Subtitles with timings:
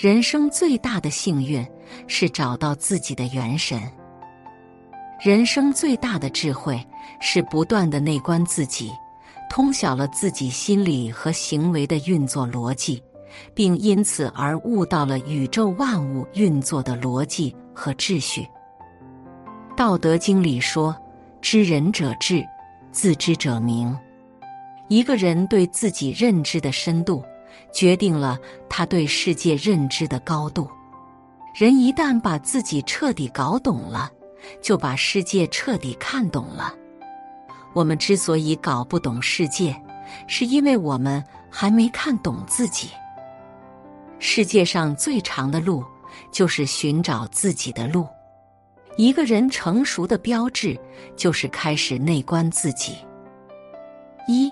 [0.00, 1.62] 人生最大的幸运
[2.06, 3.78] 是找到自己的元神。
[5.22, 6.82] 人生最大的智慧
[7.20, 8.90] 是不断的内观自己，
[9.50, 13.02] 通晓了自己心理和行为的运作逻辑，
[13.52, 18.40] 并因此而悟到了宇宙万物运作的逻辑和秩序。
[19.76, 20.96] 《道德经》里说
[21.42, 22.42] ：“知人者智，
[22.90, 23.94] 自知者明。”
[24.88, 27.22] 一个人对自己认知的深度。
[27.72, 30.68] 决定了他对世界认知的高度。
[31.54, 34.10] 人一旦把自己彻底搞懂了，
[34.62, 36.74] 就把世界彻底看懂了。
[37.72, 39.74] 我们之所以搞不懂世界，
[40.26, 42.90] 是因为我们还没看懂自己。
[44.18, 45.84] 世界上最长的路，
[46.30, 48.06] 就是寻找自己的路。
[48.96, 50.78] 一个人成熟的标志，
[51.16, 52.96] 就是开始内观自己。
[54.28, 54.50] 一，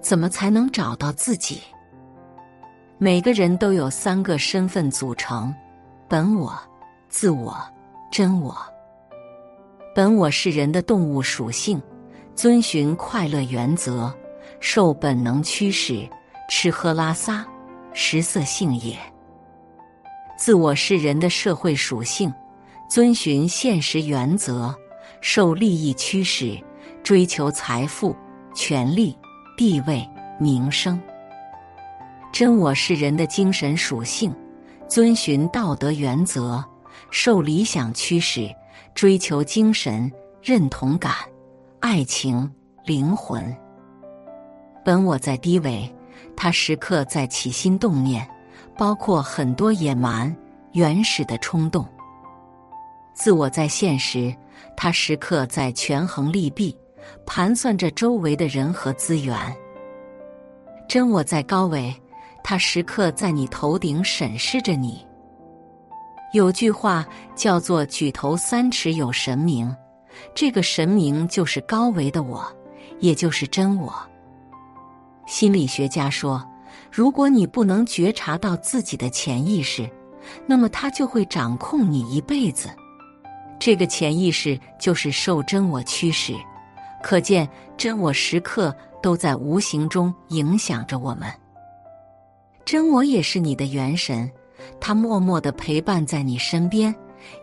[0.00, 1.60] 怎么才能找到自己？
[3.02, 5.54] 每个人都有三个身份组成：
[6.06, 6.54] 本我、
[7.08, 7.56] 自我、
[8.12, 8.54] 真我。
[9.94, 11.80] 本我是人的动物属性，
[12.34, 14.12] 遵循快乐原则，
[14.60, 16.06] 受本能驱使，
[16.50, 17.42] 吃喝拉撒，
[17.94, 18.98] 食色性也。
[20.36, 22.30] 自我是人的社会属性，
[22.86, 24.74] 遵循现实原则，
[25.22, 26.62] 受利益驱使，
[27.02, 28.14] 追求财富、
[28.54, 29.16] 权力、
[29.56, 30.06] 地位、
[30.38, 31.00] 名声。
[32.32, 34.32] 真我是人的精神属性，
[34.88, 36.64] 遵循道德原则，
[37.10, 38.48] 受理想驱使，
[38.94, 41.12] 追求精神认同感、
[41.80, 42.50] 爱情、
[42.84, 43.54] 灵魂。
[44.84, 45.92] 本我在低维，
[46.36, 48.26] 他时刻在起心动念，
[48.78, 50.34] 包括很多野蛮、
[50.72, 51.84] 原始的冲动。
[53.12, 54.34] 自我在现实，
[54.76, 56.74] 他时刻在权衡利弊，
[57.26, 59.36] 盘算着周围的人和资源。
[60.88, 61.92] 真我在高维。
[62.42, 65.06] 他时刻在你头顶审视着你。
[66.32, 69.74] 有句话叫做“举头三尺有神明”，
[70.34, 72.46] 这个神明就是高维的我，
[73.00, 73.92] 也就是真我。
[75.26, 76.44] 心理学家说，
[76.90, 79.88] 如果你不能觉察到自己的潜意识，
[80.46, 82.68] 那么他就会掌控你一辈子。
[83.58, 86.34] 这个潜意识就是受真我驱使，
[87.02, 91.28] 可见真我时刻都在无形中影响着我们。
[92.64, 94.30] 真我也是你的元神，
[94.80, 96.94] 他默默的陪伴在你身边。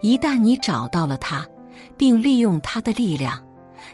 [0.01, 1.45] 一旦你找到了他，
[1.95, 3.41] 并利用他的力量，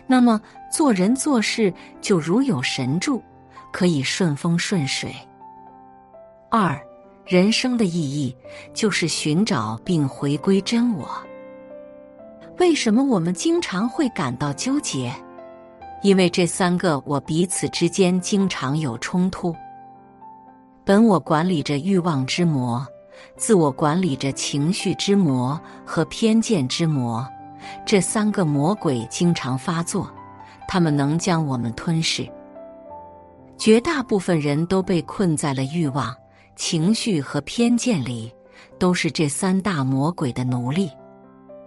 [0.08, 0.40] 那么
[0.72, 3.22] 做人做事就如有神助，
[3.72, 5.14] 可以顺风顺水。
[6.50, 6.80] 二，
[7.26, 8.36] 人生的意义
[8.74, 11.10] 就是寻找并回归真我。
[12.60, 15.12] 为什么我们经常会感到纠结？
[16.02, 19.56] 因为这三个我彼此之间经常有冲突。
[20.86, 22.86] 本我管理着欲望之魔，
[23.38, 27.26] 自我管理着情绪之魔和偏见之魔。
[27.86, 30.12] 这三个魔鬼经常发作，
[30.68, 32.30] 他们能将我们吞噬。
[33.58, 36.14] 绝大部分人都被困在了欲望、
[36.58, 38.34] 情绪和偏见里，
[38.78, 40.92] 都是这三大魔鬼的奴隶。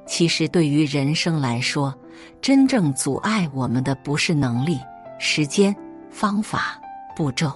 [0.07, 1.95] 其实，对于人生来说，
[2.43, 4.79] 真正阻碍我们的不是能力、
[5.19, 5.75] 时间、
[6.11, 6.79] 方法、
[7.17, 7.51] 步骤。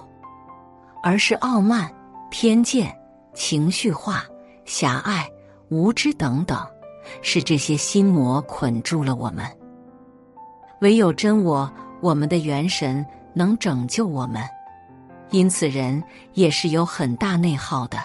[1.03, 1.91] 而是傲慢、
[2.29, 2.95] 偏见、
[3.33, 4.23] 情绪化、
[4.65, 5.27] 狭隘、
[5.69, 6.59] 无知等等，
[7.21, 9.45] 是这些心魔捆住了我们。
[10.81, 14.41] 唯有真我，我们的元神能拯救我们。
[15.29, 16.03] 因此，人
[16.33, 17.97] 也是有很大内耗的。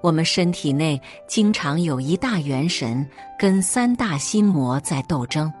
[0.00, 5.52] 我们身体内经常有一大元神跟三大心魔在斗争。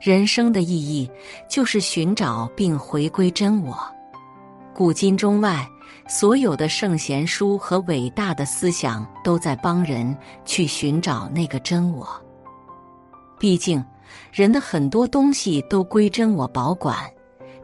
[0.00, 1.10] 人生的意义
[1.48, 3.76] 就是寻找并回归真我。
[4.78, 5.68] 古今中外，
[6.06, 12.08] 所有的圣贤书和伟大的思想都在帮人去寻找那个真我。
[13.40, 13.84] 毕竟，
[14.30, 16.96] 人的很多东西都归真我保管，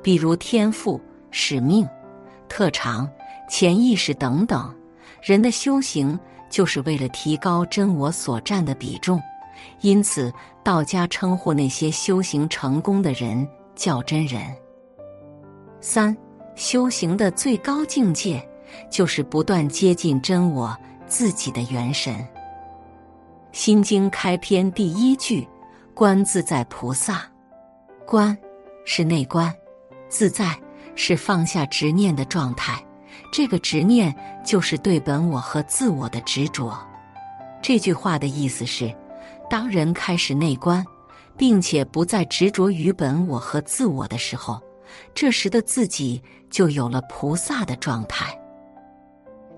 [0.03, 1.01] 比如天赋、
[1.31, 1.89] 使命、
[2.49, 3.09] 特长、
[3.49, 4.75] 潜意识等等。
[5.23, 6.19] 人的修行
[6.51, 9.23] 就是为了提高真我所占的比重，
[9.83, 10.33] 因此
[10.65, 14.43] 道家称呼那些修行成功的人叫真人。
[15.81, 16.17] 三。
[16.57, 18.47] 修行的最高境界，
[18.91, 22.15] 就是不断接近真我自己的元神。
[23.53, 25.47] 《心经》开篇第一句
[25.95, 27.23] ：“观自在菩萨。”
[28.07, 28.37] 观
[28.85, 29.53] 是内观，
[30.09, 30.59] 自在
[30.95, 32.85] 是放下执念的状态。
[33.33, 34.15] 这个执念
[34.45, 36.77] 就是对本我和自我的执着。
[37.63, 38.95] 这句话的意思是，
[39.49, 40.85] 当人开始内观，
[41.37, 44.61] 并且不再执着于本我和自我的时候。
[45.15, 48.39] 这时的自己就有了菩萨的状态。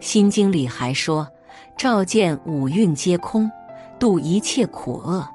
[0.01, 1.27] 心经里还说
[1.77, 3.51] ：“照见五蕴皆空，
[3.99, 5.27] 度一切苦厄，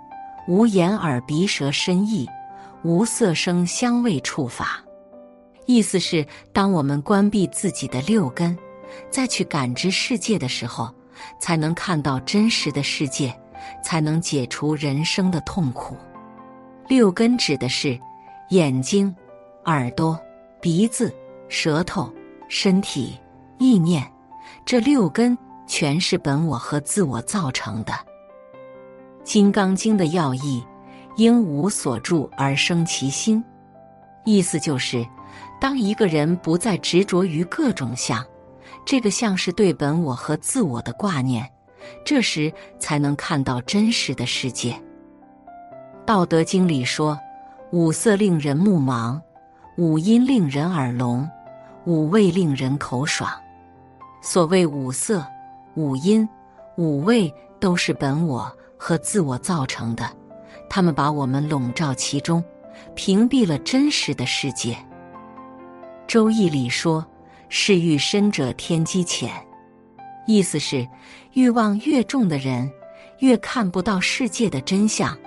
[0.47, 2.29] 无眼耳鼻舌身意，
[2.83, 4.83] 无色声香味触法。
[5.65, 8.57] 意思是，当我们关闭自己的六根，
[9.09, 10.93] 再去感知世界的时候，
[11.39, 13.33] 才能看到真实的世界，
[13.83, 15.95] 才能解除人生的痛苦。
[16.87, 17.97] 六根指的是
[18.49, 19.15] 眼睛、
[19.65, 20.19] 耳朵、
[20.59, 21.13] 鼻子、
[21.47, 22.11] 舌头、
[22.47, 23.19] 身体、
[23.59, 24.05] 意念，
[24.65, 25.37] 这六根
[25.67, 27.93] 全是本我和自我造成的。
[29.23, 30.63] 《金刚经》的要义：
[31.17, 33.43] 应无所住而生其心，
[34.25, 35.05] 意思就是。
[35.59, 38.25] 当一个人不再执着于各种相，
[38.83, 41.47] 这个相是对本我和自我的挂念，
[42.03, 44.71] 这时才能看到真实的世界。
[46.03, 47.17] 《道德经》里说
[47.71, 49.21] ：“五色令人目盲，
[49.77, 51.29] 五音令人耳聋，
[51.85, 53.31] 五味令人口爽。”
[54.21, 55.25] 所谓五色、
[55.75, 56.27] 五音、
[56.77, 60.07] 五味，都是本我和自我造成的，
[60.69, 62.43] 他们把我们笼罩其中，
[62.93, 64.73] 屏蔽了真实的世界。
[66.05, 67.05] 《周易》里说
[67.49, 69.31] ：“是欲深者天机浅。”
[70.27, 70.87] 意思是，
[71.33, 72.69] 欲望越重的人，
[73.19, 75.17] 越看不到世界的真相。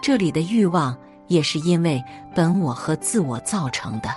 [0.00, 0.96] 这里的欲望，
[1.28, 2.02] 也是因为
[2.34, 4.08] 本我和自我造成的。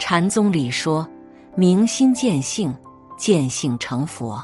[0.00, 1.08] 禅宗里说
[1.54, 2.74] ：“明心见性，
[3.16, 4.42] 见性成佛。”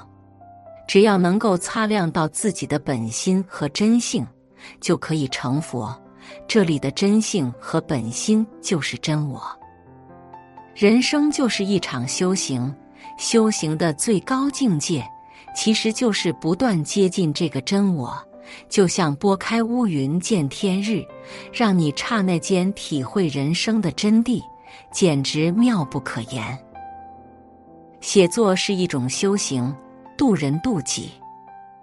[0.87, 4.26] 只要能够擦亮到自己的本心和真性，
[4.81, 5.94] 就可以成佛。
[6.46, 9.43] 这里的真性和本心，就是真我。
[10.75, 12.75] 人生就是一场修行，
[13.19, 15.06] 修行的最高境界，
[15.55, 18.17] 其实就是不断接近这个真我，
[18.68, 21.04] 就像拨开乌云见天日，
[21.52, 24.42] 让你刹那间体会人生的真谛，
[24.92, 26.58] 简直妙不可言。
[28.00, 29.74] 写作是一种修行，
[30.16, 31.10] 渡人渡己。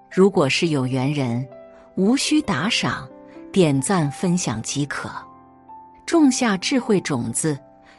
[0.09, 1.45] 如果是有缘人，
[1.95, 3.07] 无需打赏，
[3.51, 5.09] 点赞分享即可，
[6.05, 7.57] 种下智慧种子。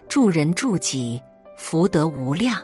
[0.08, 1.20] 助人助己，
[1.58, 2.62] 福德无量。